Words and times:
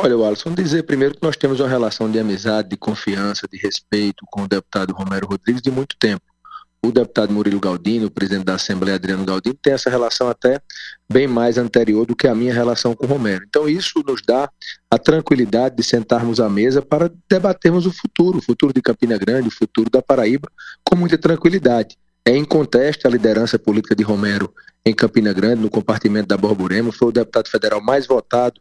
Olha, 0.00 0.14
Alisson, 0.14 0.54
dizer 0.54 0.84
primeiro 0.84 1.16
que 1.16 1.22
nós 1.24 1.36
temos 1.36 1.58
uma 1.58 1.68
relação 1.68 2.08
de 2.08 2.20
amizade, 2.20 2.68
de 2.68 2.76
confiança, 2.76 3.48
de 3.50 3.58
respeito 3.58 4.24
com 4.30 4.42
o 4.42 4.48
deputado 4.48 4.92
Romero 4.92 5.26
Rodrigues 5.26 5.60
de 5.60 5.72
muito 5.72 5.96
tempo. 5.98 6.22
O 6.80 6.92
deputado 6.92 7.32
Murilo 7.32 7.58
Galdino, 7.58 8.06
o 8.06 8.10
presidente 8.10 8.44
da 8.44 8.54
Assembleia 8.54 8.94
Adriano 8.94 9.24
Galdino, 9.24 9.56
tem 9.60 9.72
essa 9.72 9.90
relação 9.90 10.28
até 10.28 10.60
bem 11.12 11.26
mais 11.26 11.58
anterior 11.58 12.06
do 12.06 12.14
que 12.14 12.28
a 12.28 12.34
minha 12.34 12.54
relação 12.54 12.94
com 12.94 13.06
o 13.06 13.08
Romero. 13.08 13.44
Então, 13.48 13.68
isso 13.68 14.00
nos 14.06 14.22
dá 14.24 14.48
a 14.88 14.98
tranquilidade 14.98 15.74
de 15.74 15.82
sentarmos 15.82 16.38
à 16.38 16.48
mesa 16.48 16.80
para 16.80 17.10
debatermos 17.28 17.84
o 17.84 17.90
futuro, 17.90 18.38
o 18.38 18.42
futuro 18.42 18.72
de 18.72 18.80
Campina 18.80 19.18
Grande, 19.18 19.48
o 19.48 19.50
futuro 19.50 19.90
da 19.90 20.00
Paraíba, 20.00 20.48
com 20.84 20.94
muita 20.94 21.18
tranquilidade. 21.18 21.98
É 22.24 22.36
inconteste 22.36 23.04
a 23.04 23.10
liderança 23.10 23.58
política 23.58 23.96
de 23.96 24.04
Romero 24.04 24.54
em 24.84 24.94
Campina 24.94 25.32
Grande, 25.32 25.60
no 25.60 25.68
compartimento 25.68 26.28
da 26.28 26.36
Borborema, 26.36 26.92
foi 26.92 27.08
o 27.08 27.12
deputado 27.12 27.48
federal 27.48 27.80
mais 27.82 28.06
votado 28.06 28.60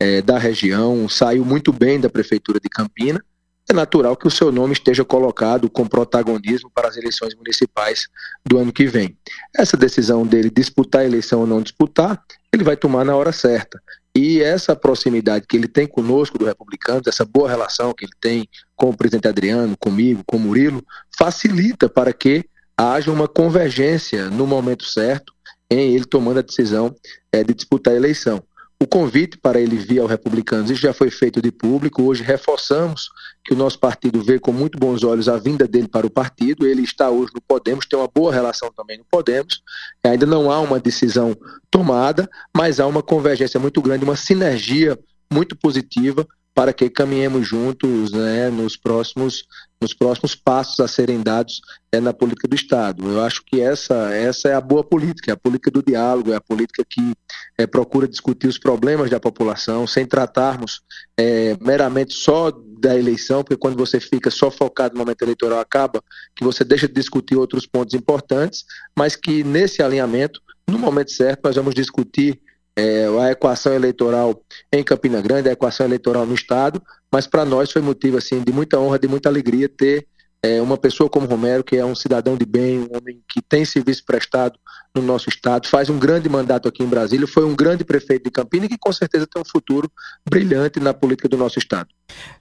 é, 0.00 0.22
da 0.22 0.38
região, 0.38 1.08
saiu 1.08 1.44
muito 1.44 1.72
bem 1.72 2.00
da 2.00 2.08
Prefeitura 2.08 2.60
de 2.60 2.68
Campina, 2.68 3.22
é 3.70 3.74
natural 3.74 4.16
que 4.16 4.26
o 4.26 4.30
seu 4.30 4.50
nome 4.50 4.72
esteja 4.72 5.04
colocado 5.04 5.68
com 5.68 5.86
protagonismo 5.86 6.70
para 6.74 6.88
as 6.88 6.96
eleições 6.96 7.34
municipais 7.34 8.08
do 8.44 8.56
ano 8.56 8.72
que 8.72 8.86
vem. 8.86 9.14
Essa 9.54 9.76
decisão 9.76 10.26
dele 10.26 10.48
disputar 10.48 11.02
a 11.02 11.04
eleição 11.04 11.40
ou 11.40 11.46
não 11.46 11.60
disputar, 11.60 12.22
ele 12.50 12.64
vai 12.64 12.78
tomar 12.78 13.04
na 13.04 13.14
hora 13.14 13.30
certa. 13.30 13.78
E 14.16 14.40
essa 14.40 14.74
proximidade 14.74 15.46
que 15.46 15.54
ele 15.54 15.68
tem 15.68 15.86
conosco 15.86 16.38
do 16.38 16.46
Republicanos, 16.46 17.06
essa 17.06 17.26
boa 17.26 17.48
relação 17.48 17.92
que 17.92 18.06
ele 18.06 18.14
tem 18.18 18.48
com 18.74 18.88
o 18.88 18.96
presidente 18.96 19.28
Adriano, 19.28 19.76
comigo, 19.78 20.22
com 20.26 20.38
o 20.38 20.40
Murilo, 20.40 20.82
facilita 21.16 21.90
para 21.90 22.12
que 22.12 22.46
haja 22.76 23.12
uma 23.12 23.28
convergência 23.28 24.30
no 24.30 24.46
momento 24.46 24.84
certo 24.84 25.32
em 25.70 25.94
ele 25.94 26.06
tomando 26.06 26.38
a 26.38 26.42
decisão 26.42 26.94
é, 27.30 27.44
de 27.44 27.52
disputar 27.52 27.92
a 27.92 27.96
eleição. 27.96 28.42
O 28.80 28.86
convite 28.86 29.36
para 29.36 29.60
ele 29.60 29.76
vir 29.76 29.98
ao 29.98 30.06
Republicanos 30.06 30.70
isso 30.70 30.80
já 30.80 30.92
foi 30.92 31.10
feito 31.10 31.42
de 31.42 31.50
público. 31.50 32.04
Hoje 32.04 32.22
reforçamos 32.22 33.08
que 33.44 33.52
o 33.52 33.56
nosso 33.56 33.76
partido 33.76 34.22
vê 34.22 34.38
com 34.38 34.52
muito 34.52 34.78
bons 34.78 35.02
olhos 35.02 35.28
a 35.28 35.36
vinda 35.36 35.66
dele 35.66 35.88
para 35.88 36.06
o 36.06 36.10
partido. 36.10 36.64
Ele 36.64 36.82
está 36.82 37.10
hoje 37.10 37.32
no 37.34 37.40
Podemos, 37.40 37.86
tem 37.86 37.98
uma 37.98 38.06
boa 38.06 38.32
relação 38.32 38.70
também 38.72 38.98
no 38.98 39.04
Podemos. 39.10 39.60
Ainda 40.04 40.26
não 40.26 40.48
há 40.48 40.60
uma 40.60 40.78
decisão 40.78 41.36
tomada, 41.68 42.30
mas 42.56 42.78
há 42.78 42.86
uma 42.86 43.02
convergência 43.02 43.58
muito 43.58 43.82
grande, 43.82 44.04
uma 44.04 44.14
sinergia 44.14 44.96
muito 45.32 45.56
positiva 45.56 46.24
para 46.58 46.72
que 46.72 46.90
caminhemos 46.90 47.46
juntos 47.46 48.10
né, 48.10 48.50
nos, 48.50 48.76
próximos, 48.76 49.46
nos 49.80 49.94
próximos 49.94 50.34
passos 50.34 50.80
a 50.80 50.88
serem 50.88 51.22
dados 51.22 51.60
é, 51.92 52.00
na 52.00 52.12
política 52.12 52.48
do 52.48 52.56
Estado. 52.56 53.08
Eu 53.08 53.20
acho 53.22 53.44
que 53.46 53.60
essa, 53.60 54.12
essa 54.12 54.48
é 54.48 54.54
a 54.54 54.60
boa 54.60 54.82
política, 54.82 55.30
é 55.30 55.34
a 55.34 55.36
política 55.36 55.70
do 55.70 55.84
diálogo, 55.84 56.32
é 56.32 56.34
a 56.34 56.40
política 56.40 56.84
que 56.84 57.14
é, 57.56 57.64
procura 57.64 58.08
discutir 58.08 58.48
os 58.48 58.58
problemas 58.58 59.08
da 59.08 59.20
população, 59.20 59.86
sem 59.86 60.04
tratarmos 60.04 60.80
é, 61.16 61.56
meramente 61.60 62.12
só 62.14 62.50
da 62.50 62.98
eleição, 62.98 63.44
porque 63.44 63.56
quando 63.56 63.76
você 63.76 64.00
fica 64.00 64.28
só 64.28 64.50
focado 64.50 64.94
no 64.94 64.98
momento 64.98 65.22
eleitoral, 65.22 65.60
acaba 65.60 66.02
que 66.34 66.42
você 66.42 66.64
deixa 66.64 66.88
de 66.88 66.94
discutir 66.94 67.36
outros 67.36 67.66
pontos 67.66 67.94
importantes, 67.94 68.64
mas 68.98 69.14
que 69.14 69.44
nesse 69.44 69.80
alinhamento, 69.80 70.40
no 70.66 70.76
momento 70.76 71.12
certo, 71.12 71.44
nós 71.44 71.54
vamos 71.54 71.72
discutir 71.72 72.40
é, 72.78 73.06
a 73.20 73.32
equação 73.32 73.74
eleitoral 73.74 74.40
em 74.72 74.84
Campina 74.84 75.20
Grande, 75.20 75.48
a 75.48 75.52
equação 75.52 75.84
eleitoral 75.84 76.24
no 76.24 76.34
Estado, 76.34 76.80
mas 77.10 77.26
para 77.26 77.44
nós 77.44 77.72
foi 77.72 77.82
motivo 77.82 78.16
assim, 78.16 78.40
de 78.40 78.52
muita 78.52 78.78
honra, 78.78 79.00
de 79.00 79.08
muita 79.08 79.28
alegria 79.28 79.68
ter 79.68 80.06
é, 80.40 80.62
uma 80.62 80.76
pessoa 80.76 81.10
como 81.10 81.26
Romero, 81.26 81.64
que 81.64 81.76
é 81.76 81.84
um 81.84 81.96
cidadão 81.96 82.36
de 82.36 82.46
bem, 82.46 82.78
um 82.78 82.96
homem 82.96 83.20
que 83.28 83.42
tem 83.42 83.64
serviço 83.64 84.04
prestado 84.04 84.56
no 84.94 85.02
nosso 85.02 85.28
Estado, 85.28 85.66
faz 85.66 85.90
um 85.90 85.98
grande 85.98 86.28
mandato 86.28 86.68
aqui 86.68 86.84
em 86.84 86.86
Brasília, 86.86 87.26
foi 87.26 87.44
um 87.44 87.56
grande 87.56 87.84
prefeito 87.84 88.22
de 88.26 88.30
Campina 88.30 88.66
e 88.66 88.68
que 88.68 88.78
com 88.78 88.92
certeza 88.92 89.26
tem 89.26 89.42
um 89.42 89.44
futuro 89.44 89.90
brilhante 90.24 90.78
na 90.78 90.94
política 90.94 91.28
do 91.28 91.36
nosso 91.36 91.58
Estado. 91.58 91.88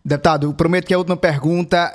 Deputado, 0.05 0.53
prometo 0.53 0.85
que 0.85 0.93
a 0.93 0.99
última 0.99 1.17
pergunta 1.17 1.91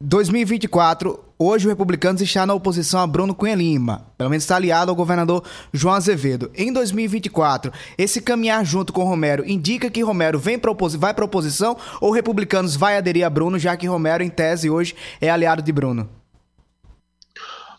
2024, 0.00 1.29
hoje 1.40 1.66
o 1.66 1.70
Republicanos 1.70 2.20
está 2.20 2.44
na 2.44 2.52
oposição 2.52 3.00
a 3.00 3.06
Bruno 3.06 3.34
Cunha 3.34 3.54
Lima, 3.54 4.06
pelo 4.18 4.28
menos 4.28 4.44
está 4.44 4.56
aliado 4.56 4.90
ao 4.90 4.94
governador 4.94 5.42
João 5.72 5.94
Azevedo. 5.94 6.50
Em 6.54 6.70
2024, 6.70 7.72
esse 7.96 8.20
caminhar 8.20 8.62
junto 8.62 8.92
com 8.92 9.04
Romero 9.04 9.42
indica 9.48 9.90
que 9.90 10.02
Romero 10.02 10.38
vem 10.38 10.58
pra 10.58 10.70
vai 10.98 11.14
para 11.14 11.24
oposição 11.24 11.76
ou 11.98 12.12
Republicanos 12.12 12.76
vai 12.76 12.98
aderir 12.98 13.24
a 13.24 13.30
Bruno, 13.30 13.58
já 13.58 13.74
que 13.74 13.86
Romero, 13.86 14.22
em 14.22 14.28
tese, 14.28 14.68
hoje 14.68 14.94
é 15.18 15.30
aliado 15.30 15.62
de 15.62 15.72
Bruno? 15.72 16.08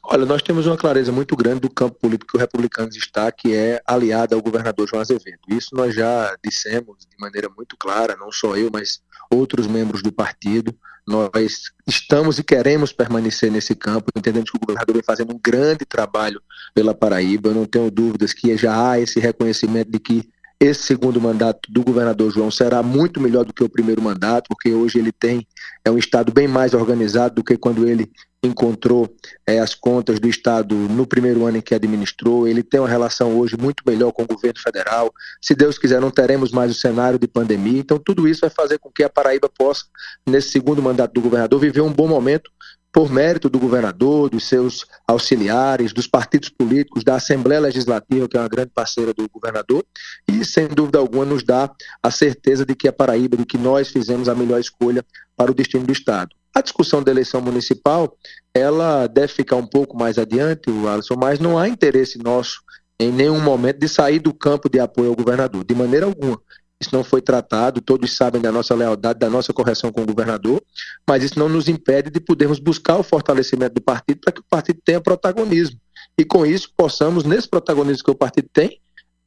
Olha, 0.04 0.26
nós 0.26 0.42
temos 0.42 0.66
uma 0.66 0.76
clareza 0.76 1.12
muito 1.12 1.36
grande 1.36 1.60
do 1.60 1.70
campo 1.70 1.96
político 2.00 2.32
que 2.32 2.38
o 2.38 2.40
Republicanos 2.40 2.96
está, 2.96 3.32
que 3.32 3.54
é 3.54 3.80
aliado 3.86 4.36
ao 4.36 4.42
governador 4.42 4.88
João 4.88 5.02
Azevedo. 5.02 5.40
Isso 5.48 5.76
nós 5.76 5.94
já 5.94 6.36
dissemos 6.44 6.98
de 7.00 7.16
maneira 7.20 7.48
muito 7.56 7.78
clara, 7.78 8.18
não 8.20 8.32
só 8.32 8.58
eu, 8.58 8.70
mas 8.74 9.02
outros 9.30 9.68
membros 9.68 10.02
do 10.02 10.12
partido. 10.12 10.76
Nós 11.08 11.72
estamos 11.88 12.38
e 12.38 12.44
queremos 12.44 12.94
permanecer 12.94 13.52
nesse 13.52 13.76
campo, 13.76 14.12
entendemos 14.16 14.50
que 14.50 14.58
o 14.58 14.60
governador 14.60 14.94
vem 14.94 15.04
fazendo 15.04 15.34
um 15.34 15.40
grande 15.44 15.86
trabalho 15.86 16.42
pela 16.74 16.94
Paraíba. 16.94 17.50
Eu 17.50 17.56
não 17.56 17.66
tenho 17.66 17.90
dúvidas 17.90 18.34
que 18.34 18.56
já 18.56 18.92
há 18.92 19.00
esse 19.00 19.20
reconhecimento 19.20 19.92
de 19.92 20.00
que 20.00 20.30
esse 20.62 20.84
segundo 20.84 21.20
mandato 21.20 21.72
do 21.72 21.84
governador 21.84 22.32
João 22.32 22.52
será 22.52 22.84
muito 22.84 23.20
melhor 23.20 23.44
do 23.44 23.52
que 23.52 23.64
o 23.64 23.70
primeiro 23.70 24.00
mandato, 24.00 24.46
porque 24.48 24.72
hoje 24.72 25.00
ele 25.00 25.12
tem 25.12 25.48
é 25.84 25.90
um 25.90 25.98
estado 25.98 26.32
bem 26.32 26.48
mais 26.48 26.76
organizado 26.76 27.34
do 27.34 27.44
que 27.44 27.58
quando 27.58 27.88
ele 27.88 28.12
encontrou 28.44 29.12
é, 29.46 29.60
as 29.60 29.74
contas 29.74 30.20
do 30.20 30.28
estado 30.28 30.76
no 30.76 31.08
primeiro 31.08 31.46
ano 31.46 31.58
em 31.58 31.62
que 31.62 31.74
administrou. 31.74 32.48
Ele 32.48 32.62
tem 32.62 32.80
uma 32.80 32.90
relação 32.90 33.40
hoje 33.40 33.58
muito 33.58 33.84
melhor 33.86 34.12
com 34.12 34.22
o 34.22 34.28
governo 34.28 34.60
federal. 34.60 35.12
Se 35.42 35.56
Deus 35.56 35.80
quiser, 35.80 36.00
não 36.00 36.12
teremos 36.12 36.52
mais 36.52 36.72
o 36.72 36.76
cenário 36.76 37.18
de 37.18 37.28
pandemia. 37.28 37.80
Então, 37.80 37.98
tudo 38.00 38.28
isso 38.28 38.42
vai 38.42 38.50
fazer 38.50 38.78
com 38.78 38.92
que 38.92 39.04
a 39.04 39.10
Paraíba 39.10 39.50
possa, 39.50 39.86
nesse 40.28 40.50
segundo 40.50 40.82
mandato 40.82 41.14
do 41.14 41.22
governador, 41.22 41.60
viver 41.60 41.82
um 41.82 41.94
bom 41.94 42.08
momento 42.08 42.52
por 42.92 43.10
mérito 43.10 43.50
do 43.50 43.58
governador, 43.58 44.30
dos 44.30 44.48
seus 44.48 44.86
auxiliares, 45.08 45.94
dos 45.94 46.08
partidos 46.08 46.50
políticos, 46.50 47.04
da 47.04 47.16
Assembleia 47.16 47.62
Legislativa, 47.62 48.28
que 48.28 48.36
é 48.36 48.40
uma 48.40 48.50
grande 48.50 48.72
parceira 48.74 49.14
do 49.14 49.30
governador, 49.30 49.86
e 50.28 50.44
sem 50.44 50.68
dúvida 50.68 51.00
alguma 51.00 51.24
nos 51.24 51.44
dá 51.44 51.72
a 52.04 52.12
certeza 52.12 52.66
de 52.66 52.76
que 52.76 52.88
a 52.88 52.94
Paraíba, 52.94 53.38
de 53.38 53.46
que 53.46 53.58
nós 53.58 53.88
fizemos 53.88 54.28
a 54.28 54.36
melhor 54.36 54.60
escolha 54.60 55.06
para 55.38 55.52
o 55.52 55.56
destino 55.56 55.86
do 55.86 55.94
Estado. 55.94 56.36
A 56.54 56.62
discussão 56.62 57.02
da 57.02 57.12
eleição 57.12 57.40
municipal, 57.40 58.14
ela 58.54 59.08
deve 59.08 59.30
ficar 59.30 59.56
um 59.56 59.66
pouco 59.66 59.98
mais 59.98 60.18
adiante, 60.18 60.70
Alisson, 60.88 61.16
mas 61.18 61.40
não 61.40 61.58
há 61.58 61.70
interesse 61.70 62.18
nosso 62.18 62.62
em 63.00 63.12
nenhum 63.12 63.40
momento 63.40 63.80
de 63.80 63.88
sair 63.88 64.20
do 64.20 64.34
campo 64.34 64.70
de 64.70 64.80
apoio 64.80 65.10
ao 65.10 65.16
governador, 65.16 65.64
de 65.64 65.74
maneira 65.74 66.06
alguma. 66.06 66.40
Isso 66.82 66.96
não 66.96 67.04
foi 67.04 67.22
tratado, 67.22 67.80
todos 67.80 68.16
sabem 68.18 68.42
da 68.42 68.52
nossa 68.52 68.74
lealdade, 68.74 69.20
da 69.20 69.30
nossa 69.30 69.54
correção 69.54 69.92
com 69.92 70.02
o 70.02 70.06
governador, 70.06 70.62
mas 71.08 71.24
isso 71.24 71.38
não 71.38 71.48
nos 71.48 71.68
impede 71.68 72.10
de 72.10 72.20
podermos 72.20 72.58
buscar 72.58 72.98
o 72.98 73.04
fortalecimento 73.04 73.76
do 73.76 73.82
partido 73.82 74.20
para 74.20 74.34
que 74.34 74.42
o 74.42 74.46
partido 74.50 74.80
tenha 74.84 75.00
protagonismo. 75.00 75.80
E 76.18 76.26
com 76.26 76.44
isso 76.44 76.70
possamos, 76.76 77.24
nesse 77.24 77.48
protagonismo 77.48 78.04
que 78.04 78.12
o 78.12 78.16
partido 78.16 78.50
tem, 78.52 78.82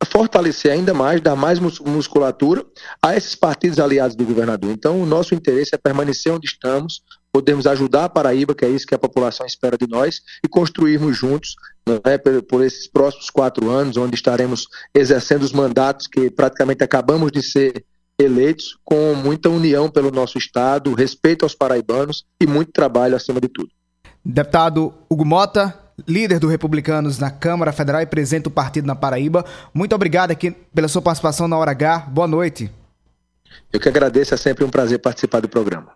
fortalecer 0.04 0.72
ainda 0.72 0.92
mais, 0.92 1.20
dar 1.20 1.37
mais 1.37 1.59
musculatura 1.59 2.66
a 3.00 3.16
esses 3.16 3.37
partidos 3.37 3.78
aliados 3.78 4.16
do 4.16 4.25
governador. 4.25 4.71
Então, 4.71 5.00
o 5.00 5.06
nosso 5.06 5.34
interesse 5.34 5.75
é 5.75 5.78
permanecer 5.78 6.32
onde 6.32 6.47
estamos, 6.47 7.03
podermos 7.32 7.66
ajudar 7.66 8.04
a 8.04 8.09
Paraíba, 8.09 8.54
que 8.54 8.65
é 8.65 8.69
isso 8.69 8.86
que 8.86 8.94
a 8.94 8.98
população 8.98 9.47
espera 9.47 9.78
de 9.78 9.86
nós, 9.86 10.21
e 10.44 10.48
construirmos 10.48 11.16
juntos 11.16 11.54
né, 11.87 12.19
por, 12.19 12.43
por 12.43 12.65
esses 12.65 12.89
próximos 12.89 13.31
quatro 13.31 13.71
anos, 13.71 13.97
onde 13.97 14.15
estaremos 14.15 14.67
exercendo 14.95 15.43
os 15.43 15.53
mandatos 15.53 16.06
que 16.06 16.31
praticamente 16.31 16.83
acabamos 16.83 17.31
de 17.31 17.43
ser 17.43 17.84
eleitos, 18.19 18.78
com 18.84 19.15
muita 19.15 19.49
união 19.49 19.91
pelo 19.91 20.11
nosso 20.11 20.39
Estado, 20.39 20.95
respeito 20.95 21.45
aos 21.45 21.55
paraibanos 21.55 22.25
e 22.41 22.47
muito 22.47 22.72
trabalho 22.72 23.17
acima 23.17 23.41
de 23.41 23.49
tudo. 23.49 23.69
Deputado 24.25 24.95
Hugo 25.11 25.25
Mota, 25.25 25.78
líder 26.06 26.39
do 26.39 26.49
Republicanos 26.49 27.19
na 27.19 27.31
Câmara 27.31 27.72
Federal 27.72 28.01
e 28.01 28.06
presidente 28.06 28.45
do 28.45 28.51
partido 28.51 28.87
na 28.87 28.95
Paraíba. 28.95 29.45
Muito 29.72 29.95
obrigado 29.95 30.31
aqui 30.31 30.51
pela 30.51 30.89
sua 30.89 31.03
participação 31.03 31.49
na 31.49 31.59
Hora 31.59 31.72
H. 31.72 32.06
Boa 32.11 32.27
noite. 32.27 32.71
Eu 33.72 33.81
que 33.81 33.89
agradeço, 33.89 34.34
é 34.34 34.37
sempre 34.37 34.65
um 34.65 34.71
prazer 34.71 34.98
participar 34.98 35.41
do 35.41 35.48
programa. 35.48 35.92